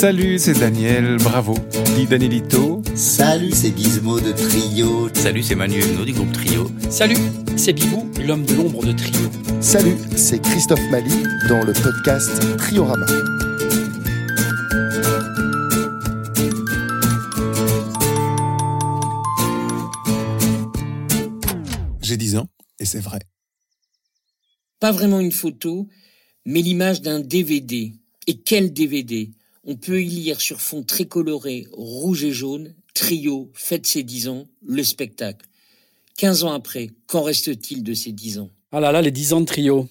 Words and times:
Salut, 0.00 0.38
c'est 0.38 0.58
Daniel, 0.58 1.18
bravo. 1.18 1.54
Dis 1.94 2.06
Danielito. 2.06 2.82
Salut, 2.94 3.50
c'est 3.52 3.76
Gizmo 3.76 4.18
de 4.18 4.32
Trio. 4.32 5.10
Salut, 5.12 5.42
c'est 5.42 5.54
Manu 5.54 5.78
Huguenot 5.78 6.06
du 6.06 6.14
groupe 6.14 6.32
Trio. 6.32 6.70
Salut, 6.88 7.18
c'est 7.58 7.74
Bibou, 7.74 8.10
l'homme 8.26 8.46
de 8.46 8.54
l'ombre 8.54 8.82
de 8.86 8.92
Trio. 8.92 9.28
Salut, 9.60 9.94
c'est 10.16 10.40
Christophe 10.40 10.80
Mali 10.90 11.12
dans 11.50 11.62
le 11.62 11.74
podcast 11.74 12.40
Triorama. 12.56 13.04
J'ai 22.00 22.16
10 22.16 22.36
ans, 22.38 22.48
et 22.78 22.86
c'est 22.86 23.00
vrai. 23.00 23.18
Pas 24.78 24.92
vraiment 24.92 25.20
une 25.20 25.30
photo, 25.30 25.88
mais 26.46 26.62
l'image 26.62 27.02
d'un 27.02 27.20
DVD. 27.20 27.92
Et 28.26 28.40
quel 28.40 28.72
DVD 28.72 29.30
On 29.64 29.76
peut 29.76 30.02
y 30.02 30.06
lire 30.06 30.40
sur 30.40 30.60
fond 30.60 30.82
très 30.82 31.04
coloré, 31.04 31.66
rouge 31.72 32.24
et 32.24 32.32
jaune, 32.32 32.74
Trio, 32.94 33.50
fête 33.54 33.86
ses 33.86 34.02
10 34.02 34.28
ans, 34.28 34.46
le 34.66 34.82
spectacle. 34.82 35.46
15 36.16 36.44
ans 36.44 36.52
après, 36.52 36.90
qu'en 37.06 37.22
reste-t-il 37.22 37.82
de 37.82 37.94
ces 37.94 38.12
10 38.12 38.38
ans? 38.38 38.50
Ah 38.72 38.80
là 38.80 38.90
là, 38.90 39.02
les 39.02 39.10
10 39.10 39.34
ans 39.34 39.40
de 39.40 39.46
Trio. 39.46 39.88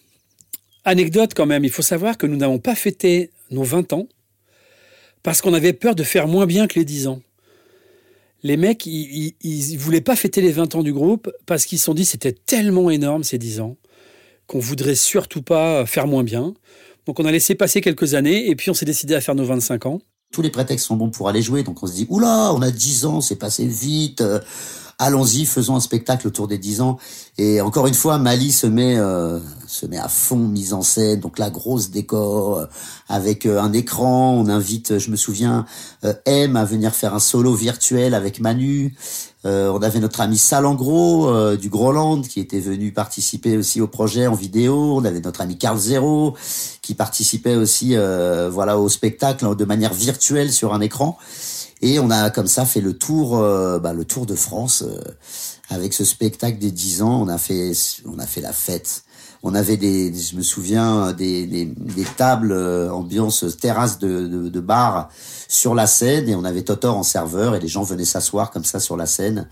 Anecdote 0.86 1.34
quand 1.36 1.46
même, 1.46 1.64
il 1.64 1.70
faut 1.70 1.82
savoir 1.82 2.18
que 2.18 2.26
nous 2.26 2.38
n'avons 2.38 2.60
pas 2.60 2.76
fêté 2.76 3.30
nos 3.52 3.64
20 3.64 3.94
ans 3.94 4.08
parce 5.22 5.42
qu'on 5.42 5.54
avait 5.54 5.74
peur 5.74 5.96
de 5.96 6.04
faire 6.04 6.28
moins 6.28 6.48
bien 6.48 6.66
que 6.66 6.80
les 6.80 6.86
10 6.86 7.08
ans. 7.08 7.22
Les 8.42 8.58
mecs, 8.58 8.86
ils, 8.86 9.34
ils, 9.42 9.78
voulaient 9.78 10.02
pas 10.02 10.16
fêter 10.16 10.42
les 10.42 10.52
20 10.52 10.76
ans 10.76 10.84
du 10.84 10.94
groupe 10.94 11.30
parce 11.46 11.66
qu'ils 11.66 11.78
se 11.78 11.86
sont 11.86 11.94
dit 11.94 12.06
c'était 12.06 12.32
tellement 12.32 12.90
énorme 12.90 13.24
ces 13.24 13.38
10 13.38 13.60
ans 13.60 13.78
qu'on 14.48 14.60
voudrait 14.60 14.96
surtout 14.96 15.44
pas 15.44 15.86
faire 15.86 16.08
moins 16.08 16.24
bien. 16.24 16.56
Donc 17.10 17.20
on 17.20 17.26
a 17.26 17.32
laissé 17.32 17.56
passer 17.56 17.82
quelques 17.82 18.14
années 18.14 18.52
et 18.52 18.56
puis 18.56 18.70
on 18.70 18.76
s'est 18.76 18.86
décidé 18.86 19.16
à 19.16 19.20
faire 19.20 19.34
nos 19.34 19.44
25 19.44 19.88
ans. 19.88 20.00
Tous 20.32 20.44
les 20.44 20.52
prétextes 20.52 20.86
sont 20.86 20.96
bons 20.96 21.10
pour 21.10 21.28
aller 21.28 21.42
jouer, 21.42 21.64
donc 21.64 21.82
on 21.82 21.88
se 21.88 21.94
dit 21.94 22.06
oula, 22.08 22.54
on 22.54 22.62
a 22.62 22.70
10 22.70 23.06
ans, 23.06 23.20
c'est 23.20 23.38
passé 23.38 23.66
vite. 23.66 24.22
Euh, 24.22 24.40
allons-y, 25.00 25.48
faisons 25.48 25.76
un 25.76 25.80
spectacle 25.80 26.28
autour 26.28 26.48
des 26.48 26.60
10 26.60 26.82
ans. 26.82 27.00
Et 27.40 27.62
encore 27.62 27.88
une 27.88 27.96
fois, 27.96 28.20
Mali 28.20 28.52
se 28.52 28.68
met 28.68 28.96
euh, 29.00 29.40
se 29.66 29.88
met 29.88 29.98
à 29.98 30.08
fond 30.08 30.38
mise 30.38 30.72
en 30.72 30.84
scène, 30.84 31.20
donc 31.20 31.40
la 31.40 31.50
grosse 31.50 31.90
décor 31.90 32.60
euh, 32.60 32.66
avec 33.08 33.48
un 33.48 33.74
écran. 33.74 34.36
On 34.36 34.48
invite, 34.48 35.00
je 35.00 35.10
me 35.10 35.16
souviens, 35.16 35.66
M 36.28 36.56
à 36.58 36.64
venir 36.64 36.94
faire 36.94 37.16
un 37.16 37.20
solo 37.20 37.56
virtuel 37.56 38.14
avec 38.14 38.40
Manu. 38.40 38.96
On 39.46 39.82
avait 39.82 40.00
notre 40.00 40.22
ami 40.22 40.38
Salangro 40.38 41.56
du 41.56 41.70
Groland 41.70 42.22
qui 42.22 42.40
était 42.40 42.60
venu 42.60 42.92
participer 42.92 43.58
aussi 43.58 43.82
au 43.82 43.88
projet 43.88 44.28
en 44.28 44.36
vidéo. 44.36 44.96
On 44.96 45.06
avait 45.06 45.22
notre 45.22 45.42
ami 45.42 45.58
Carl 45.58 45.78
Zero 45.78 46.36
qui 46.82 46.94
participait 46.94 47.56
aussi, 47.56 47.96
voilà, 48.52 48.78
au 48.78 48.90
spectacle 48.90 49.56
de 49.56 49.66
manière 49.66 49.94
virtuelle 49.94 50.52
sur 50.52 50.74
un 50.74 50.82
écran. 50.82 51.18
Et 51.82 52.00
on 52.00 52.10
a 52.10 52.30
comme 52.30 52.48
ça 52.48 52.66
fait 52.66 52.82
le 52.82 52.98
tour, 52.98 53.38
euh, 53.38 53.80
bah, 53.80 53.94
le 53.94 54.04
tour 54.04 54.26
de 54.26 54.36
France 54.36 54.84
euh, 54.86 55.00
avec 55.70 55.94
ce 55.94 56.04
spectacle 56.04 56.58
des 56.58 56.72
10 56.72 57.02
ans. 57.02 57.22
On 57.22 57.28
a 57.30 57.38
fait, 57.38 57.72
on 58.06 58.20
a 58.20 58.26
fait 58.26 58.42
la 58.42 58.54
fête. 58.54 59.04
On 59.42 59.56
avait 59.56 59.78
des, 59.78 60.14
je 60.14 60.36
me 60.36 60.42
souviens, 60.42 61.14
des, 61.14 61.46
des, 61.46 62.06
tables 62.18 62.52
euh, 62.52 62.92
ambiance 62.92 63.46
terrasse 63.60 63.98
de, 64.00 64.28
de, 64.50 64.60
bar 64.60 65.10
sur 65.48 65.76
la 65.76 65.88
scène 65.88 66.28
et 66.28 66.36
on 66.36 66.44
avait 66.44 66.64
Totor 66.64 66.98
en 66.98 67.04
serveur 67.04 67.56
et 67.56 67.60
les 67.60 67.70
gens 67.70 67.84
venaient 67.84 68.06
s'asseoir 68.06 68.52
comme 68.52 68.66
ça 68.66 68.80
sur 68.80 68.98
la 68.98 69.06
scène 69.06 69.48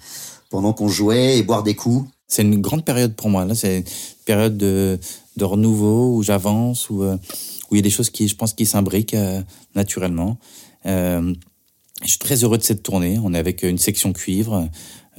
pendant 0.49 0.73
qu'on 0.73 0.89
jouait 0.89 1.37
et 1.37 1.43
boire 1.43 1.63
des 1.63 1.75
coups. 1.75 2.09
C'est 2.27 2.41
une 2.41 2.61
grande 2.61 2.83
période 2.83 3.15
pour 3.15 3.29
moi. 3.29 3.45
Là, 3.45 3.55
c'est 3.55 3.77
une 3.77 3.83
période 4.25 4.57
de, 4.57 4.99
de 5.37 5.45
renouveau 5.45 6.15
où 6.15 6.23
j'avance, 6.23 6.89
où, 6.89 7.03
où 7.03 7.17
il 7.71 7.77
y 7.77 7.79
a 7.79 7.81
des 7.81 7.89
choses 7.89 8.09
qui, 8.09 8.27
je 8.27 8.35
pense, 8.35 8.53
qui 8.53 8.65
s'imbriquent 8.65 9.15
naturellement. 9.75 10.37
Euh, 10.85 11.33
je 12.03 12.09
suis 12.09 12.19
très 12.19 12.43
heureux 12.43 12.57
de 12.57 12.63
cette 12.63 12.83
tournée. 12.83 13.19
On 13.23 13.33
est 13.33 13.39
avec 13.39 13.63
une 13.63 13.77
section 13.77 14.13
cuivre, 14.13 14.69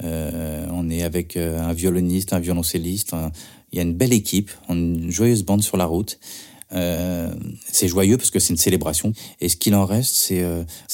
euh, 0.03 0.65
on 0.71 0.89
est 0.89 1.03
avec 1.03 1.35
euh, 1.35 1.59
un 1.61 1.73
violoniste, 1.73 2.33
un 2.33 2.39
violoncelliste. 2.39 3.15
Il 3.71 3.77
y 3.77 3.79
a 3.79 3.83
une 3.83 3.93
belle 3.93 4.13
équipe, 4.13 4.51
une 4.69 5.11
joyeuse 5.11 5.43
bande 5.43 5.61
sur 5.61 5.77
la 5.77 5.85
route. 5.85 6.19
Euh, 6.71 7.33
c'est 7.71 7.87
joyeux 7.87 8.17
parce 8.17 8.31
que 8.31 8.39
c'est 8.39 8.53
une 8.53 8.57
célébration. 8.57 9.13
Et 9.41 9.49
ce 9.49 9.57
qu'il 9.57 9.75
en 9.75 9.85
reste, 9.85 10.15
c'est 10.15 10.43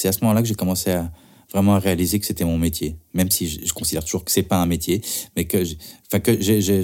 à 0.07 0.11
ce 0.11 0.19
moment-là 0.21 0.41
que 0.41 0.47
j'ai 0.47 0.55
commencé 0.55 0.91
à 0.91 1.11
vraiment 1.51 1.75
à 1.75 1.79
réaliser 1.79 2.19
que 2.19 2.25
c'était 2.25 2.45
mon 2.45 2.57
métier. 2.57 2.97
Même 3.13 3.31
si 3.31 3.47
je, 3.47 3.73
considère 3.73 4.03
toujours 4.03 4.25
que 4.25 4.31
c'est 4.31 4.43
pas 4.43 4.57
un 4.57 4.65
métier, 4.65 5.01
mais 5.35 5.45
que, 5.45 5.63
enfin 6.07 6.19
que 6.19 6.39
j'ai, 6.41 6.83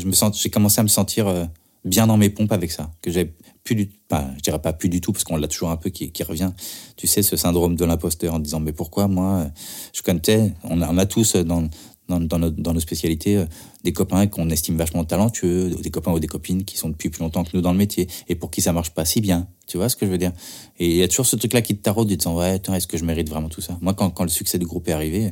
commencé 0.50 0.80
à 0.80 0.84
me 0.84 0.88
sentir 0.88 1.50
bien 1.84 2.08
dans 2.08 2.16
mes 2.16 2.30
pompes 2.30 2.52
avec 2.52 2.72
ça, 2.72 2.92
que 3.02 3.12
j'ai 3.12 3.34
plus 3.64 3.76
du, 3.76 3.90
je 4.12 4.42
dirais 4.42 4.62
pas 4.62 4.74
plus 4.74 4.90
du 4.90 5.02
tout 5.02 5.12
parce 5.12 5.24
qu'on 5.24 5.38
l'a 5.38 5.48
toujours 5.48 5.72
un 5.72 5.78
peu 5.78 5.90
qui, 5.90 6.24
revient. 6.24 6.52
Tu 6.96 7.08
sais, 7.08 7.22
ce 7.22 7.36
syndrome 7.36 7.76
de 7.76 7.86
l'imposteur 7.86 8.34
en 8.34 8.40
disant 8.40 8.60
mais 8.60 8.72
pourquoi 8.74 9.08
moi, 9.08 9.50
je 9.94 10.02
connais, 10.02 10.54
on 10.64 10.82
on 10.82 10.98
a 10.98 11.06
tous 11.06 11.36
dans 11.36 11.68
dans, 12.12 12.20
dans, 12.20 12.38
nos, 12.38 12.50
dans 12.52 12.74
nos 12.74 12.80
spécialités 12.80 13.38
euh, 13.38 13.46
des 13.84 13.94
copains 13.94 14.28
qu'on 14.28 14.50
estime 14.50 14.78
vachement 14.78 15.04
talentueux, 15.04 15.70
des 15.70 15.90
copains 15.90 16.12
ou 16.12 16.20
des 16.20 16.28
copines 16.28 16.64
qui 16.64 16.78
sont 16.78 16.90
depuis 16.90 17.10
plus 17.10 17.22
longtemps 17.22 17.44
que 17.44 17.50
nous 17.54 17.62
dans 17.62 17.72
le 17.72 17.78
métier 17.78 18.08
et 18.30 18.36
pour 18.36 18.52
qui 18.52 18.62
ça 18.62 18.74
marche 18.74 18.92
pas 18.92 19.06
si 19.06 19.22
bien. 19.22 19.48
Tu 19.68 19.78
vois 19.78 19.90
ce 19.90 19.96
que 19.96 20.06
je 20.06 20.12
veux 20.12 20.18
dire? 20.18 20.34
Et 20.80 20.88
il 20.88 20.98
y 20.98 21.04
a 21.04 21.08
toujours 21.08 21.26
ce 21.26 21.36
truc-là 21.36 21.62
qui 21.62 21.76
te 21.76 21.82
taraude, 21.82 22.12
en 22.12 22.16
disant 22.16 22.38
ouais, 22.38 22.62
est-ce 22.74 22.88
que 22.88 22.98
je 22.98 23.06
mérite 23.06 23.30
vraiment 23.30 23.50
tout 23.50 23.62
ça? 23.62 23.78
Moi, 23.82 23.94
quand, 23.94 24.10
quand 24.12 24.24
le 24.24 24.30
succès 24.30 24.60
du 24.60 24.66
groupe 24.66 24.88
est 24.90 24.92
arrivé, 24.92 25.32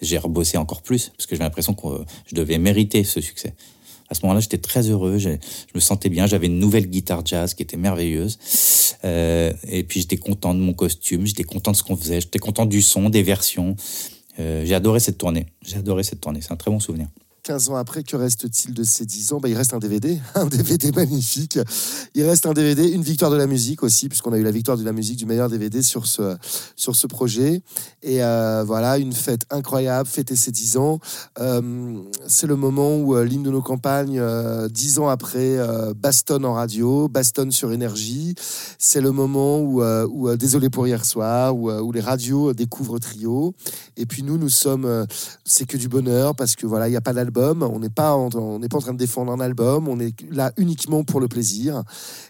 j'ai 0.00 0.16
rebossé 0.16 0.56
encore 0.56 0.82
plus 0.82 1.10
parce 1.16 1.26
que 1.26 1.36
j'ai 1.36 1.42
l'impression 1.42 1.74
que 1.74 1.88
je 2.26 2.34
devais 2.34 2.58
mériter 2.58 3.04
ce 3.04 3.20
succès. 3.20 3.54
À 4.08 4.14
ce 4.14 4.22
moment-là, 4.22 4.40
j'étais 4.40 4.58
très 4.58 4.90
heureux, 4.90 5.18
je 5.18 5.36
me 5.74 5.80
sentais 5.80 6.08
bien, 6.08 6.26
j'avais 6.26 6.46
une 6.46 6.58
nouvelle 6.58 6.86
guitare 6.86 7.24
jazz 7.24 7.54
qui 7.54 7.62
était 7.62 7.76
merveilleuse. 7.76 8.38
Euh, 9.04 9.52
et 9.68 9.84
puis 9.84 10.00
j'étais 10.00 10.16
content 10.16 10.52
de 10.52 10.58
mon 10.58 10.74
costume, 10.74 11.26
j'étais 11.26 11.44
content 11.44 11.70
de 11.70 11.76
ce 11.76 11.84
qu'on 11.84 11.96
faisait, 11.96 12.20
j'étais 12.20 12.40
content 12.40 12.66
du 12.66 12.82
son, 12.82 13.08
des 13.08 13.22
versions. 13.22 13.76
Euh, 14.40 14.64
j'ai 14.64 14.74
adoré 14.74 15.00
cette 15.00 15.18
tournée, 15.18 15.46
j'ai 15.62 15.76
adoré 15.76 16.02
cette 16.02 16.20
tournée, 16.20 16.40
c'est 16.40 16.52
un 16.52 16.56
très 16.56 16.70
bon 16.70 16.80
souvenir. 16.80 17.08
15 17.42 17.70
ans 17.70 17.76
après, 17.76 18.02
que 18.02 18.16
reste-t-il 18.16 18.74
de 18.74 18.84
ces 18.84 19.06
10 19.06 19.32
ans? 19.32 19.40
Bah, 19.40 19.48
Il 19.48 19.56
reste 19.56 19.74
un 19.74 19.78
DVD, 19.78 20.20
un 20.34 20.46
DVD 20.46 20.92
magnifique. 20.92 21.58
Il 22.14 22.24
reste 22.24 22.46
un 22.46 22.52
DVD, 22.52 22.88
une 22.88 23.02
victoire 23.02 23.30
de 23.30 23.36
la 23.36 23.46
musique 23.46 23.82
aussi, 23.82 24.08
puisqu'on 24.08 24.32
a 24.32 24.38
eu 24.38 24.42
la 24.42 24.50
victoire 24.50 24.76
de 24.76 24.84
la 24.84 24.92
musique 24.92 25.16
du 25.16 25.26
meilleur 25.26 25.48
DVD 25.48 25.82
sur 25.82 26.06
ce, 26.06 26.36
sur 26.76 26.94
ce 26.94 27.06
projet. 27.06 27.62
Et 28.02 28.22
euh, 28.22 28.64
voilà, 28.66 28.98
une 28.98 29.12
fête 29.12 29.46
incroyable, 29.50 30.08
fêter 30.08 30.36
ses 30.36 30.50
10 30.50 30.76
ans. 30.76 31.00
Euh, 31.38 32.02
c'est 32.26 32.46
le 32.46 32.56
moment 32.56 32.96
où 32.96 33.16
euh, 33.16 33.24
de 33.38 33.50
nos 33.50 33.62
campagnes, 33.62 34.18
euh, 34.18 34.68
10 34.68 34.98
ans 34.98 35.08
après, 35.08 35.58
euh, 35.58 35.94
bastonne 35.94 36.44
en 36.44 36.54
radio, 36.54 37.08
bastonne 37.08 37.52
sur 37.52 37.72
énergie. 37.72 38.34
C'est 38.78 39.00
le 39.00 39.12
moment 39.12 39.60
où, 39.60 39.82
euh, 39.82 40.06
où 40.10 40.34
désolé 40.36 40.68
pour 40.68 40.86
hier 40.86 41.04
soir, 41.04 41.56
où, 41.56 41.92
les 41.92 42.00
radios 42.00 42.52
découvrent 42.52 42.98
Trio. 42.98 43.54
Et 43.96 44.06
puis 44.06 44.22
nous, 44.22 44.38
nous 44.38 44.48
sommes, 44.48 45.06
c'est 45.44 45.66
que 45.66 45.76
du 45.76 45.88
bonheur, 45.88 46.34
parce 46.34 46.56
que 46.56 46.66
voilà, 46.66 46.88
il 46.88 46.90
n'y 46.90 46.96
a 46.96 47.00
pas 47.00 47.12
on 47.36 47.78
n'est 47.78 47.90
pas, 47.90 48.14
en, 48.14 48.30
pas 48.30 48.76
en 48.76 48.80
train 48.80 48.92
de 48.92 48.98
défendre 48.98 49.32
un 49.32 49.40
album. 49.40 49.88
On 49.88 50.00
est 50.00 50.14
là 50.30 50.52
uniquement 50.56 51.04
pour 51.04 51.20
le 51.20 51.28
plaisir. 51.28 51.82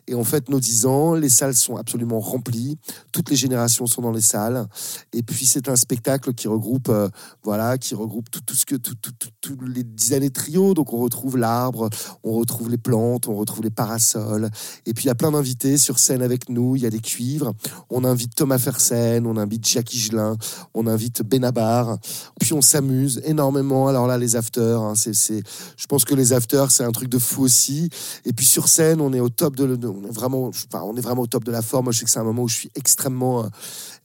Et 0.06 0.14
en 0.14 0.24
fait, 0.24 0.48
nos 0.48 0.60
10 0.60 0.86
ans, 0.86 1.14
les 1.14 1.28
salles 1.28 1.54
sont 1.54 1.76
absolument 1.76 2.20
remplies. 2.20 2.78
Toutes 3.12 3.30
les 3.30 3.36
générations 3.36 3.86
sont 3.86 4.02
dans 4.02 4.12
les 4.12 4.20
salles. 4.20 4.66
Et 5.12 5.22
puis, 5.22 5.46
c'est 5.46 5.68
un 5.68 5.76
spectacle 5.76 6.34
qui 6.34 6.48
regroupe, 6.48 6.88
euh, 6.88 7.08
voilà, 7.42 7.78
qui 7.78 7.94
regroupe 7.94 8.30
tout, 8.30 8.54
ce 8.54 8.66
que, 8.66 8.76
tous 8.76 8.94
tout, 9.40 9.56
les 9.66 9.84
10 9.84 10.14
années 10.14 10.30
trio. 10.30 10.74
Donc, 10.74 10.92
on 10.92 10.98
retrouve 10.98 11.36
l'arbre, 11.36 11.88
on 12.24 12.32
retrouve 12.32 12.70
les 12.70 12.78
plantes, 12.78 13.28
on 13.28 13.34
retrouve 13.34 13.62
les 13.62 13.70
parasols. 13.70 14.50
Et 14.86 14.94
puis, 14.94 15.04
il 15.04 15.08
y 15.08 15.10
a 15.10 15.14
plein 15.14 15.32
d'invités 15.32 15.76
sur 15.76 15.98
scène 15.98 16.22
avec 16.22 16.48
nous. 16.48 16.76
Il 16.76 16.82
y 16.82 16.86
a 16.86 16.90
des 16.90 17.00
cuivres. 17.00 17.52
On 17.88 18.04
invite 18.04 18.34
Thomas 18.34 18.58
Fersen, 18.58 19.26
on 19.26 19.36
invite 19.36 19.66
Jacques 19.66 19.94
Higelin, 19.94 20.36
on 20.74 20.86
invite 20.86 21.22
Benabar. 21.22 21.98
Puis, 22.40 22.52
on 22.52 22.60
s'amuse 22.60 23.20
énormément. 23.24 23.88
Alors 23.88 24.06
là, 24.06 24.18
les 24.18 24.36
afters, 24.36 24.89
hein, 24.90 24.94
c'est, 24.94 25.14
c'est, 25.14 25.42
je 25.76 25.86
pense 25.86 26.04
que 26.04 26.14
les 26.14 26.32
afters, 26.32 26.70
c'est 26.70 26.84
un 26.84 26.92
truc 26.92 27.08
de 27.08 27.18
fou 27.18 27.42
aussi. 27.42 27.90
Et 28.24 28.32
puis 28.32 28.46
sur 28.46 28.68
scène, 28.68 29.00
on 29.00 29.12
est 29.12 29.20
au 29.20 29.28
top 29.28 29.56
de, 29.56 29.86
on 29.86 30.04
est 30.04 30.12
vraiment, 30.12 30.50
on 30.72 30.96
est 30.96 31.00
vraiment 31.00 31.22
au 31.22 31.26
top 31.26 31.44
de 31.44 31.52
la 31.52 31.62
forme. 31.62 31.92
Je 31.92 31.98
sais 31.98 32.04
que 32.04 32.10
c'est 32.10 32.18
un 32.18 32.24
moment 32.24 32.42
où 32.42 32.48
je 32.48 32.56
suis 32.56 32.70
extrêmement, 32.74 33.44
euh, 33.44 33.48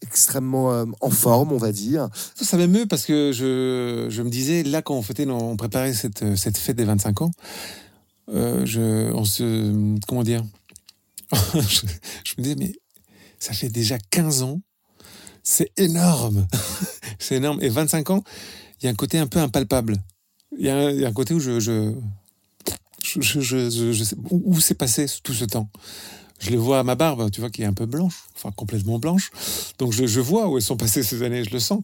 extrêmement 0.01 0.71
euh, 0.71 0.85
en 1.01 1.09
forme, 1.09 1.51
on 1.51 1.57
va 1.57 1.71
dire. 1.71 2.09
Ça, 2.35 2.45
ça 2.45 2.57
m'émeut 2.57 2.85
parce 2.85 3.05
que 3.05 3.31
je, 3.33 4.07
je 4.09 4.21
me 4.21 4.29
disais, 4.29 4.63
là, 4.63 4.81
quand 4.81 4.95
on 4.95 5.01
fêtait, 5.01 5.27
on 5.27 5.57
préparait 5.57 5.93
cette, 5.93 6.35
cette 6.35 6.57
fête 6.57 6.75
des 6.77 6.85
25 6.85 7.21
ans, 7.21 7.31
euh, 8.29 8.65
je, 8.65 9.11
on 9.13 9.25
se, 9.25 9.97
comment 10.07 10.23
dire, 10.23 10.43
je, 11.53 11.81
je 12.23 12.33
me 12.37 12.43
disais, 12.43 12.55
mais 12.57 12.73
ça 13.39 13.53
fait 13.53 13.69
déjà 13.69 13.97
15 14.09 14.43
ans. 14.43 14.61
C'est 15.43 15.71
énorme. 15.77 16.47
c'est 17.19 17.35
énorme. 17.35 17.61
Et 17.61 17.69
25 17.69 18.09
ans, 18.09 18.23
il 18.81 18.85
y 18.85 18.87
a 18.87 18.91
un 18.91 18.95
côté 18.95 19.19
un 19.19 19.27
peu 19.27 19.39
impalpable. 19.39 19.97
Il 20.57 20.65
y, 20.65 20.69
a 20.69 21.07
un, 21.07 21.13
côté 21.13 21.33
où 21.33 21.39
je, 21.39 21.59
je, 21.59 21.93
je, 23.03 23.39
je, 23.41 24.03
sais 24.03 24.15
où, 24.29 24.59
s'est 24.59 24.75
passé 24.75 25.05
tout 25.23 25.33
ce 25.33 25.45
temps? 25.45 25.69
Je 26.39 26.51
le 26.51 26.57
vois 26.57 26.79
à 26.79 26.83
ma 26.83 26.95
barbe, 26.95 27.31
tu 27.31 27.39
vois, 27.39 27.49
qui 27.49 27.61
est 27.61 27.65
un 27.65 27.73
peu 27.73 27.85
blanche, 27.85 28.25
enfin 28.35 28.51
complètement 28.51 28.99
blanche. 28.99 29.31
Donc 29.79 29.93
je, 29.93 30.19
vois 30.19 30.47
où 30.49 30.57
elles 30.57 30.63
sont 30.63 30.77
passées 30.77 31.03
ces 31.03 31.23
années, 31.23 31.43
je 31.43 31.51
le 31.51 31.59
sens. 31.59 31.81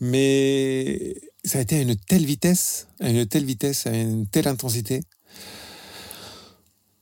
Mais 0.00 1.16
ça 1.44 1.58
a 1.58 1.60
été 1.62 1.76
à 1.76 1.80
une 1.80 1.96
telle 1.96 2.24
vitesse, 2.24 2.86
à 3.00 3.10
une 3.10 3.26
telle 3.26 3.44
vitesse, 3.44 3.86
une 3.86 4.26
telle 4.26 4.48
intensité. 4.48 5.02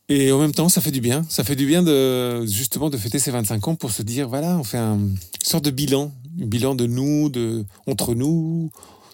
Et 0.09 0.31
en 0.33 0.39
même 0.39 0.53
temps, 0.53 0.69
ça 0.69 0.81
fait 0.81 0.91
du 0.91 1.01
bien. 1.01 1.25
Ça 1.29 1.45
fait 1.45 1.57
du 1.57 1.67
bien 1.67 1.83
de 1.83 2.47
justement 2.47 2.91
de 2.91 2.97
fêter 2.97 3.19
ces 3.19 3.31
25 3.31 3.69
ans 3.69 3.75
pour 3.75 3.91
se 3.91 4.03
dire 4.03 4.29
voilà, 4.29 4.57
on 4.59 4.65
fait 4.65 4.79
un, 4.79 4.99
une 4.99 5.19
sorte 5.43 5.65
de 5.65 5.71
bilan, 5.71 6.13
un 6.41 6.47
bilan 6.47 6.75
de 6.75 6.87
nous, 6.87 7.29
de 7.29 7.65
entre 7.87 8.15
nous, 8.15 8.71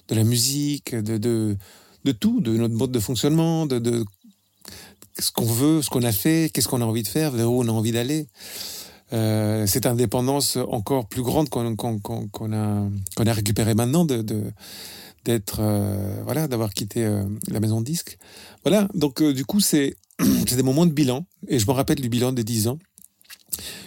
de 0.08 0.14
la 0.14 0.25
musique, 0.25 0.94
de, 0.94 1.56
de 2.04 2.12
tout, 2.12 2.40
de 2.40 2.56
notre 2.56 2.75
mode 2.75 2.93
de 2.93 3.00
fonctionnement, 3.00 3.66
de, 3.66 4.04
ce 5.19 5.31
qu'on 5.31 5.44
veut, 5.44 5.82
ce 5.82 5.90
qu'on 5.90 6.02
a 6.02 6.12
fait, 6.12 6.50
qu'est-ce 6.52 6.69
qu'on 6.69 6.81
a 6.81 6.84
envie 6.84 7.02
de 7.02 7.08
faire, 7.08 7.31
vers 7.32 7.50
où 7.50 7.62
on 7.62 7.69
a 7.69 7.72
envie 7.72 7.93
d'aller. 7.93 8.26
Euh, 9.12 9.66
cette 9.66 9.84
indépendance 9.84 10.56
encore 10.56 11.06
plus 11.06 11.22
grande 11.22 11.50
qu'on 11.50 11.66
a 12.52 13.32
récupérée 13.32 13.75
maintenant 13.75 14.06
de- 14.06 14.22
d'être 15.25 15.58
euh, 15.60 16.22
voilà 16.25 16.49
d'avoir 16.49 16.72
quitté 16.72 17.04
euh, 17.04 17.22
la 17.49 17.60
maison 17.60 17.81
de 17.81 17.87
disque 17.87 18.19
voilà 18.64 18.88
donc 18.94 19.22
euh, 19.22 19.32
du 19.32 19.44
coup 19.44 19.60
c'est 19.60 19.96
c'est 20.48 20.56
des 20.56 20.62
moments 20.62 20.87
de 20.87 20.93
bilan. 20.93 21.26
Et 21.48 21.58
je 21.58 21.66
me 21.66 21.72
rappelle 21.72 22.00
du 22.00 22.08
bilan 22.08 22.32
des 22.32 22.44
10 22.44 22.69
ans 22.69 22.78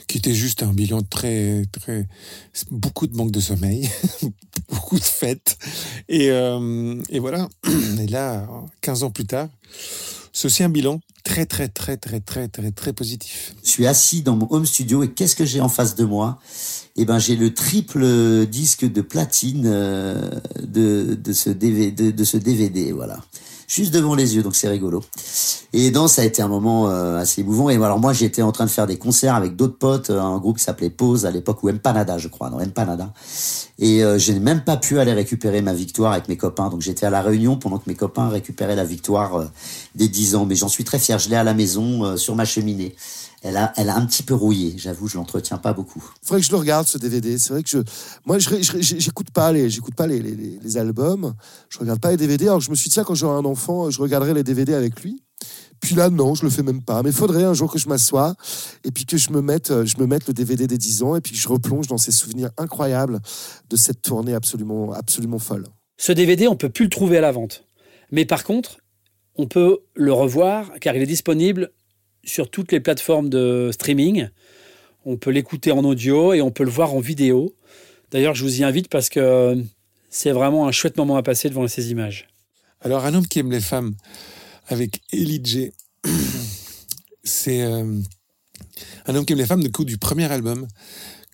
qui 0.08 0.18
était 0.20 0.34
juste 0.36 0.62
un 0.62 0.74
bilan 0.74 1.02
très 1.02 1.66
très 1.72 2.08
beaucoup 2.70 3.08
de 3.08 3.16
manque 3.16 3.32
de 3.32 3.40
sommeil 3.40 3.90
beaucoup 4.70 5.00
de 5.00 5.04
fêtes 5.04 5.58
et 6.10 6.31
euh, 6.31 6.96
et 7.10 7.19
voilà. 7.19 7.48
Et 8.02 8.07
là 8.07 8.48
15 8.81 9.04
ans 9.04 9.12
plus 9.12 9.25
tard 9.25 9.48
aussi 10.44 10.63
un 10.63 10.69
bilan 10.69 11.00
très 11.24 11.46
très 11.46 11.68
très 11.68 11.98
très 11.98 12.19
très 12.19 12.48
très 12.48 12.72
très 12.72 12.94
positif. 12.94 13.56
Je 13.63 13.69
suis 13.69 13.88
assis 13.88 14.22
dans 14.22 14.36
mon 14.36 14.48
home 14.50 14.66
studio 14.66 15.04
et 15.04 15.12
qu'est-ce 15.12 15.36
que 15.36 15.46
j'ai 15.46 15.62
en 15.62 15.69
face 15.69 15.96
de 15.96 16.04
moi? 16.04 16.40
Eh 16.98 17.06
ben, 17.06 17.19
j'ai 17.19 17.36
le 17.36 17.54
triple 17.54 18.46
disque 18.46 18.86
de 18.86 19.02
platine 19.02 19.63
de, 19.63 21.18
ce 21.34 21.50
DVD, 21.50 21.92
de, 21.92 22.12
de 22.12 22.24
ce 22.24 22.38
DVD, 22.38 22.92
voilà. 22.92 23.19
Juste 23.68 23.94
devant 23.94 24.16
les 24.16 24.36
yeux, 24.36 24.44
donc 24.44 24.56
c'est 24.56 24.70
rigolo. 24.70 25.04
Et 25.74 25.92
donc 25.92 26.10
ça 26.10 26.22
a 26.22 26.26
été 26.26 26.42
un 26.42 26.48
moment 26.48 26.90
euh, 26.90 27.18
assez 27.18 27.42
émouvant. 27.42 27.70
Et 27.70 27.76
alors 27.76 28.00
moi, 28.00 28.14
j'étais 28.14 28.42
en 28.42 28.52
train 28.52 28.66
de 28.66 28.70
faire 28.70 28.88
des 28.88 28.98
concerts 28.98 29.36
avec 29.36 29.56
d'autres 29.56 29.78
potes, 29.78 30.10
euh, 30.10 30.22
un 30.22 30.38
groupe 30.38 30.58
qui 30.58 30.64
s'appelait 30.64 30.90
Pause 30.90 31.26
à 31.26 31.32
l'époque, 31.32 31.64
ou 31.64 31.70
Empanada, 31.70 32.18
je 32.18 32.28
crois, 32.28 32.50
non, 32.50 32.62
Empanada. 32.62 33.12
Et 33.78 34.04
euh, 34.04 34.18
je 34.18 34.32
n'ai 34.32 34.40
même 34.40 34.62
pas 34.62 34.78
pu 34.78 35.00
aller 35.00 35.12
récupérer 35.12 35.62
ma 35.62 35.74
victoire 35.74 36.14
avec 36.14 36.30
mes 36.30 36.38
copains. 36.38 36.70
Donc 36.70 36.82
j'étais 36.82 37.06
à 37.06 37.10
la 37.10 37.22
réunion 37.22 37.58
pendant 37.58 37.78
que 37.78 37.90
mes 37.90 37.96
copains 37.96 38.30
récupéraient 38.30 38.76
la 38.76 38.86
victoire 38.86 39.36
euh, 39.36 39.46
des 39.96 40.08
10 40.08 40.36
ans. 40.36 40.46
Mais 40.46 40.56
j'en 40.56 40.70
suis 40.70 40.86
très 40.86 41.00
fier. 41.00 41.20
Je 41.20 41.30
l'ai 41.30 41.36
à 41.36 41.44
la 41.44 41.54
maison, 41.54 42.06
euh, 42.06 42.18
sur 42.18 42.36
ma 42.36 42.46
cheminée. 42.46 42.96
Elle 43.48 43.58
a, 43.58 43.72
elle 43.78 43.90
a 43.90 43.96
un 43.96 44.08
petit 44.08 44.24
peu 44.24 44.34
rouillé. 44.34 44.74
J'avoue, 44.76 45.08
je 45.08 45.18
l'entretiens 45.18 45.60
pas 45.60 45.72
beaucoup. 45.72 46.04
faudrait 46.24 46.42
que 46.42 46.48
je 46.48 46.52
le 46.52 46.58
regarde 46.58 46.88
ce 46.88 46.98
DVD. 46.98 47.38
C'est 47.38 47.54
vrai 47.54 47.62
que 47.62 47.70
je, 47.70 47.78
moi, 48.26 48.40
j'écoute 48.40 49.30
pas 49.30 49.52
les, 49.52 49.70
j'écoute 49.70 49.94
pas 49.94 50.08
les, 50.08 50.20
les, 50.20 50.78
albums. 50.78 51.36
Je 51.70 51.78
regarde 51.78 52.00
pas 52.00 52.10
les 52.10 52.18
DVD. 52.18 52.48
Alors 52.48 52.60
je 52.60 52.72
me 52.72 52.76
suis 52.76 52.90
dit 52.90 52.96
tiens, 52.96 53.04
quand 53.04 53.14
j'aurai 53.14 53.38
un 53.38 53.46
enfant, 53.46 53.92
je 53.92 54.02
regarderai 54.02 54.34
les 54.34 54.42
DVD 54.42 54.74
avec 54.74 55.00
lui. 55.04 55.22
Puis 55.80 55.94
là, 55.94 56.10
non, 56.10 56.34
je 56.34 56.44
le 56.44 56.50
fais 56.50 56.64
même 56.64 56.82
pas. 56.82 57.04
Mais 57.04 57.12
il 57.12 57.16
faudrait 57.16 57.44
un 57.44 57.54
jour 57.54 57.72
que 57.72 57.78
je 57.78 57.88
m'assoie 57.88 58.34
et 58.84 58.90
puis 58.90 59.06
que 59.06 59.16
je 59.16 59.30
me 59.30 59.44
mette, 59.44 59.70
euh, 59.70 59.86
je 59.86 60.00
me 60.00 60.08
mette 60.08 60.28
le 60.28 60.34
DVD 60.34 60.66
des 60.66 60.80
10 60.80 61.04
ans 61.04 61.16
et 61.16 61.22
puis 61.22 61.34
que 61.34 61.38
je 61.38 61.48
replonge 61.48 61.86
dans 61.86 62.00
ces 62.00 62.12
souvenirs 62.12 62.50
incroyables 62.58 63.20
de 63.70 63.76
cette 63.76 64.02
tournée 64.02 64.34
absolument, 64.34 64.92
absolument 64.92 65.38
folle. 65.38 65.66
Ce 65.98 66.12
DVD, 66.12 66.48
on 66.48 66.56
peut 66.56 66.70
plus 66.70 66.86
le 66.86 66.90
trouver 66.90 67.20
à 67.20 67.22
la 67.22 67.32
vente. 67.32 67.64
Mais 68.10 68.26
par 68.26 68.44
contre, 68.44 68.80
on 69.36 69.46
peut 69.46 69.82
le 69.94 70.14
revoir 70.14 70.72
car 70.82 70.96
il 70.96 71.04
est 71.04 71.06
disponible 71.06 71.72
sur 72.25 72.50
toutes 72.50 72.72
les 72.72 72.80
plateformes 72.80 73.30
de 73.30 73.69
streaming. 73.72 74.27
On 75.06 75.18
peut 75.18 75.31
l'écouter 75.31 75.72
en 75.72 75.83
audio 75.83 76.33
et 76.33 76.42
on 76.42 76.51
peut 76.51 76.63
le 76.63 76.72
voir 76.72 76.94
en 76.94 77.00
vidéo. 77.00 77.56
D'ailleurs, 78.12 78.36
je 78.36 78.44
vous 78.44 78.62
y 78.62 78.63
invite 78.63 78.89
parce 78.89 79.10
que 79.10 79.63
c'est 80.10 80.31
vraiment 80.31 80.68
un 80.68 80.72
chouette 80.72 80.98
moment 80.98 81.16
à 81.18 81.24
passer 81.24 81.50
devant 81.50 81.68
ces 81.68 81.92
images. 81.92 82.27
Alors, 82.81 83.06
un 83.06 83.13
homme 83.13 83.27
qui 83.27 83.39
aime 83.39 83.51
les 83.51 83.62
femmes 83.62 83.95
avec 84.68 85.01
Ellie. 85.12 85.72
C'est 87.24 87.63
euh, 87.63 88.00
un 89.06 89.16
homme 89.16 89.25
qui 89.25 89.33
aime 89.33 89.39
les 89.39 89.45
femmes 89.45 89.63
du 89.63 89.72
coup 89.72 89.86
du 89.86 89.98
premier 89.98 90.31
album 90.31 90.68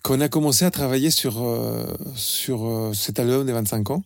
qu'on 0.02 0.20
a 0.20 0.28
commencé 0.28 0.64
à 0.64 0.70
travailler 0.70 1.10
sur, 1.10 1.42
euh, 1.42 1.86
sur 2.16 2.66
euh, 2.66 2.92
cet 2.92 3.20
album 3.20 3.46
des 3.46 3.52
25 3.52 3.90
ans. 3.90 4.02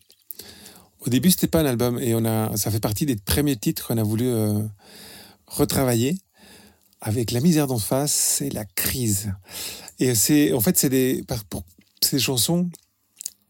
Au 1.01 1.09
début, 1.09 1.31
c'était 1.31 1.47
pas 1.47 1.61
un 1.61 1.67
album 1.67 1.99
et 1.99 2.15
on 2.15 2.25
a, 2.25 2.57
ça 2.57 2.71
fait 2.71 2.81
partie 2.81 3.07
des 3.07 3.17
premiers 3.17 3.57
titres 3.57 3.87
qu'on 3.87 3.97
a 3.97 4.03
voulu 4.03 4.29
retravailler 5.47 6.19
avec 7.07 7.31
la 7.31 7.41
misère 7.41 7.69
d'en 7.69 7.79
face 7.79 8.41
et 8.41 8.51
la 8.51 8.65
crise. 8.65 9.33
Et 10.01 10.17
c'est, 10.17 10.53
en 10.53 10.61
fait, 10.61 10.77
c'est 10.77 10.89
des, 10.89 11.25
pour- 11.49 11.63
c'est 12.03 12.19
chansons 12.19 12.69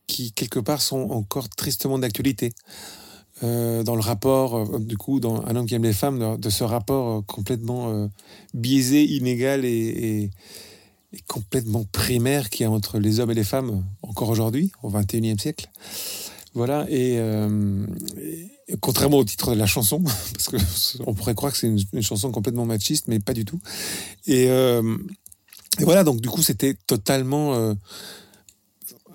qui 0.07 0.33
quelque 0.33 0.61
part 0.61 0.83
sont 0.83 1.09
encore 1.11 1.49
tristement 1.49 1.99
d'actualité 1.99 2.53
euh, 3.43 3.83
dans 3.83 3.95
le 3.97 4.03
rapport, 4.03 4.57
euh, 4.57 4.79
du 4.79 4.99
coup, 4.99 5.21
dans 5.21 5.43
Un 5.47 5.57
homme 5.57 5.67
qui 5.67 5.75
aime 5.75 5.85
les 5.85 5.95
femmes, 5.95 6.39
de, 6.39 6.51
ce 6.51 6.65
rapport 6.65 7.19
euh, 7.19 7.23
complètement 7.23 8.11
biaisé, 8.53 9.03
inégal 9.05 9.65
et- 9.65 10.31
et 11.15 11.21
complètement 11.27 11.85
primaire 11.93 12.51
qu'il 12.51 12.65
y 12.65 12.67
a 12.67 12.71
entre 12.71 12.99
les 12.99 13.21
hommes 13.21 13.31
et 13.31 13.35
les 13.35 13.45
femmes 13.45 13.85
encore 14.03 14.29
aujourd'hui, 14.29 14.71
au 14.83 14.91
XXIe 14.91 15.39
siècle. 15.39 15.71
Voilà, 16.57 16.87
et, 16.89 17.19
euh, 17.19 17.87
et 18.17 18.77
contrairement 18.81 19.19
au 19.19 19.25
titre 19.25 19.53
de 19.53 19.59
la 19.59 19.67
chanson, 19.67 20.03
parce 20.33 20.49
que 20.49 20.57
on 21.07 21.13
pourrait 21.13 21.35
croire 21.35 21.53
que 21.53 21.59
c'est 21.59 21.69
une, 21.69 22.03
chanson 22.03 22.31
complètement 22.33 22.65
machiste, 22.65 23.09
mais 23.09 23.21
pas 23.21 23.35
du 23.35 23.45
tout. 23.45 23.61
Et, 24.27 24.49
euh, 24.49 24.97
voilà, 25.81 26.03
donc 26.03 26.23
du 26.23 26.31
coup, 26.31 26.43
c'était 26.43 26.73
totalement 26.87 27.75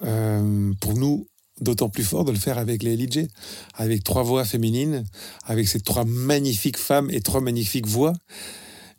euh, 0.04 0.72
pour 0.80 0.94
nous 0.94 1.28
d'autant 1.60 1.90
plus 1.90 2.04
fort 2.04 2.26
de 2.26 2.32
le 2.32 2.38
faire 2.38 2.60
avec 2.60 2.84
les 2.84 2.96
LJ, 2.96 3.28
avec 3.74 4.04
trois 4.04 4.22
voix 4.22 4.46
féminines, 4.46 5.04
avec 5.44 5.68
ces 5.68 5.80
trois 5.80 6.06
magnifiques 6.06 6.78
femmes 6.78 7.10
et 7.10 7.22
trois 7.22 7.42
magnifiques 7.42 7.88
voix. 7.88 8.14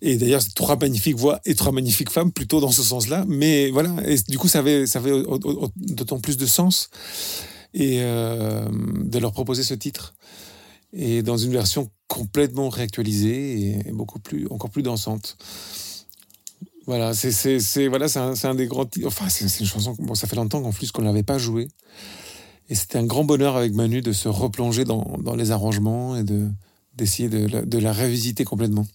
Et 0.00 0.17
d'ailleurs, 0.17 0.43
c'est 0.43 0.55
trois 0.55 0.77
magnifiques 0.77 1.17
voix 1.17 1.41
et 1.44 1.55
trois 1.55 1.71
magnifiques 1.71 2.11
femmes, 2.11 2.33
plutôt 2.33 2.61
dans 2.61 2.73
ce 2.73 2.83
sens-là. 2.83 3.25
Mais 3.29 3.71
voilà, 3.71 3.94
et 4.05 4.17
du 4.29 4.37
coup, 4.37 4.49
ça 4.49 4.59
avait, 4.59 4.89
ça 4.89 4.99
avait 4.99 5.12
au- 5.12 5.39
au- 5.39 5.65
au- 5.67 5.71
d'autant 5.77 6.19
plus 6.19 6.37
de 6.37 6.47
sens 6.47 6.91
et 7.74 7.98
euh, 8.00 8.69
de 9.04 9.19
leur 9.19 9.32
proposer 9.32 9.62
ce 9.62 9.74
titre 9.74 10.14
et 10.92 11.22
dans 11.22 11.36
une 11.36 11.52
version 11.52 11.90
complètement 12.06 12.69
réactualisée 12.69 13.78
et 13.86 13.92
beaucoup 13.92 14.19
plus, 14.19 14.46
encore 14.48 14.70
plus 14.70 14.82
dansante. 14.82 15.36
Voilà, 16.86 17.14
c'est 17.14 17.88
voilà, 17.88 18.06
un, 18.16 18.34
un 18.42 18.54
des 18.54 18.66
grands. 18.66 18.88
Enfin, 19.06 19.28
c'est 19.28 19.60
une 19.60 19.66
chanson. 19.66 19.94
Bon, 19.98 20.14
ça 20.14 20.26
fait 20.26 20.36
longtemps 20.36 20.60
qu'en 20.60 20.72
plus 20.72 20.90
qu'on 20.90 21.02
l'avait 21.02 21.22
pas 21.22 21.38
jouée. 21.38 21.69
Et 22.69 22.74
c'était 22.74 22.98
un 22.98 23.06
grand 23.06 23.24
bonheur 23.24 23.56
avec 23.56 23.72
Manu 23.72 24.02
de 24.02 24.12
se 24.12 24.28
replonger 24.28 24.84
dans, 24.84 25.16
dans 25.20 25.36
les 25.36 25.50
arrangements 25.50 26.16
et 26.16 26.24
de 26.24 26.48
d'essayer 26.94 27.28
de, 27.28 27.64
de 27.64 27.78
la 27.78 27.92
revisiter 27.92 28.44
complètement. 28.44 28.86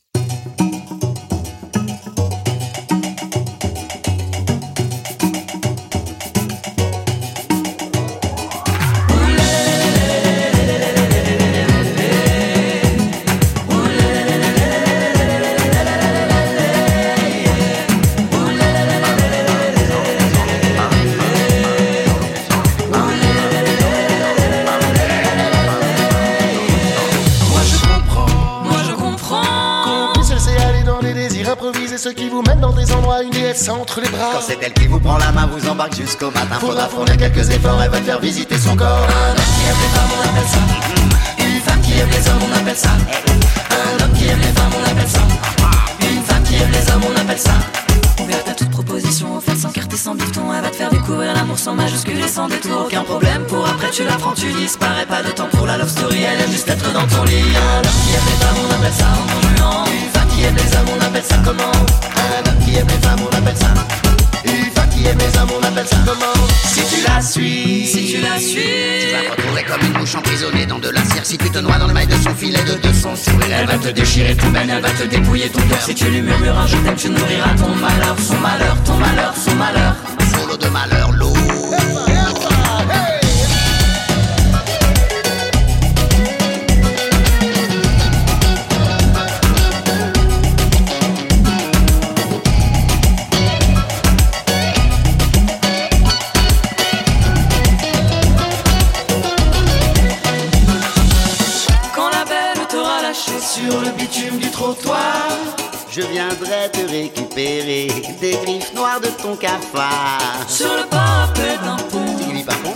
Quand 34.33 34.41
c'est 34.41 34.57
elle 34.61 34.73
qui 34.73 34.87
vous 34.87 34.99
prend 34.99 35.17
la 35.17 35.31
main, 35.31 35.47
vous 35.47 35.67
embarque 35.69 35.95
jusqu'au 35.95 36.31
matin. 36.31 36.57
Faudra 36.59 36.87
fournir 36.87 37.17
quelques 37.17 37.49
efforts, 37.49 37.81
elle 37.81 37.89
va 37.89 37.99
te 37.99 38.03
faire 38.03 38.19
visiter 38.19 38.57
son 38.57 38.75
corps. 38.75 38.87
Un 38.87 39.31
homme 39.31 39.37
qui 39.55 39.63
aime 39.69 39.77
les 39.81 39.91
femmes, 39.95 40.11
on 40.17 40.21
appelle 40.29 40.49
ça. 40.49 41.43
Une 41.45 41.61
femme 41.61 41.81
qui 41.81 41.99
aime 41.99 42.09
les 42.09 42.29
hommes, 42.29 42.43
on 42.47 42.59
appelle 42.59 42.75
ça. 42.75 42.89
Un 42.89 44.03
homme 44.03 44.13
qui 44.13 44.27
aime 44.27 44.39
les 44.39 44.47
femmes, 44.47 44.73
on 44.79 44.91
appelle 44.91 45.09
ça. 45.09 45.21
Une 46.01 46.23
femme 46.23 46.43
qui 46.43 46.55
aime 46.55 46.71
les 46.71 46.91
hommes, 46.91 47.03
on 47.09 47.21
appelle 47.21 47.39
ça. 47.39 47.53
Ouverte 48.21 48.49
à 48.49 48.53
toute 48.53 48.71
proposition, 48.71 49.37
offerte 49.37 49.59
sans 49.59 49.69
carte 49.69 49.93
et 49.93 49.97
sans 49.97 50.15
bifton. 50.15 50.53
Elle 50.53 50.61
va 50.61 50.69
te 50.69 50.75
faire 50.75 50.89
découvrir 50.89 51.33
l'amour 51.33 51.57
sans 51.57 51.73
majuscule 51.73 52.19
et 52.19 52.27
sans 52.27 52.47
détour. 52.47 52.85
Aucun 52.87 53.03
problème 53.03 53.43
pour 53.45 53.65
après, 53.65 53.89
tu 53.91 54.03
la 54.03 54.13
prends, 54.13 54.33
tu 54.33 54.51
disparais. 54.51 55.05
Pas 55.05 55.23
de 55.23 55.31
temps 55.31 55.47
pour 55.51 55.65
la 55.65 55.77
love 55.77 55.89
story, 55.89 56.23
elle 56.23 56.41
aime 56.41 56.51
juste 56.51 56.67
être 56.67 56.91
dans 56.91 57.07
ton 57.07 57.23
lit. 57.23 57.33
Un 57.33 57.77
homme 57.77 57.97
qui 58.03 58.13
aime 58.13 58.27
les 58.27 58.45
femmes, 58.45 58.57
on 58.67 58.75
appelle 58.75 58.93
ça 58.93 59.96
une 69.81 69.97
mouche 69.97 70.15
emprisonnée 70.15 70.65
dans 70.65 70.79
de 70.79 70.89
la 70.89 71.03
cire 71.03 71.25
Si 71.25 71.37
tu 71.37 71.49
te 71.49 71.59
noies 71.59 71.77
dans 71.77 71.87
le 71.87 71.93
mail 71.93 72.07
de 72.07 72.15
son 72.15 72.33
filet, 72.35 72.59
de, 72.63 72.87
de 72.87 72.93
son 72.93 73.15
sourire 73.15 73.57
Elle 73.59 73.67
va 73.67 73.77
te 73.77 73.89
déchirer 73.89 74.35
tout 74.35 74.49
baigne, 74.49 74.69
elle 74.69 74.81
va 74.81 74.89
te 74.89 75.03
dépouiller 75.03 75.49
ton 75.49 75.61
cœur. 75.61 75.81
Si 75.81 75.95
tu 75.95 76.05
lui 76.05 76.21
murmures 76.21 76.57
un 76.57 76.67
je 76.67 76.77
t'aime, 76.77 76.95
tu 76.95 77.09
nourriras 77.09 77.53
ton 77.55 77.75
malheur, 77.75 78.15
son 78.19 78.37
malheur, 78.39 78.77
ton 78.83 78.97
malheur, 78.97 79.33
son 79.35 79.55
malheur. 79.55 80.16
Pour 104.57 104.77
toi. 104.77 104.97
Je 105.89 106.01
viendrai 106.01 106.69
te 106.71 106.89
récupérer 106.89 107.87
des 108.21 108.37
griffes 108.43 108.73
noires 108.73 108.99
de 108.99 109.07
ton 109.21 109.35
cafard. 109.35 110.45
Sur 110.47 110.73
le 110.75 110.87
parapet 110.89 111.57
d'un 111.63 111.77
pont. 111.89 112.05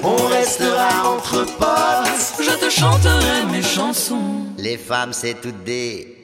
On 0.03 0.27
restera 0.27 1.07
entre 1.07 1.45
potes. 1.57 2.43
je 2.43 2.65
te 2.65 2.69
chanterai 2.69 3.45
mes 3.51 3.61
chansons. 3.61 4.45
Les 4.57 4.77
femmes, 4.77 5.13
c'est 5.13 5.39
toutes 5.39 5.63
des. 5.63 6.20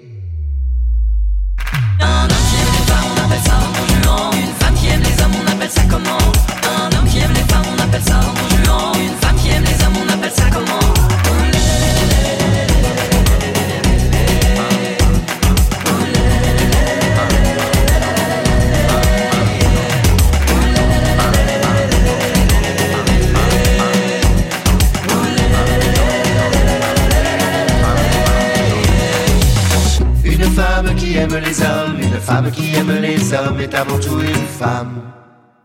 Femme 32.28 32.52
qui 32.52 32.76
aime 32.76 32.92
les 32.92 33.34
hommes 33.34 33.62
est 33.62 33.74
avant 33.74 33.98
tout 34.00 34.20
une 34.20 34.48
femme. 34.60 35.02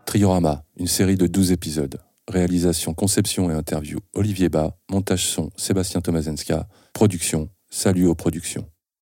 Triorama, 0.05 0.63
une 0.77 0.87
série 0.87 1.17
de 1.17 1.27
12 1.27 1.51
épisodes. 1.51 1.99
Réalisation, 2.29 2.93
conception 2.93 3.51
et 3.51 3.53
interview 3.53 3.99
Olivier 4.13 4.47
Bas, 4.47 4.77
montage 4.89 5.25
son 5.25 5.49
Sébastien 5.57 5.99
Tomazenska, 5.99 6.69
production 6.93 7.49
Salut 7.69 8.07
aux 8.07 8.15
productions. 8.15 8.65